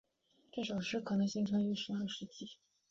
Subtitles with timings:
[0.51, 2.57] 这首诗可能形成于十二世纪。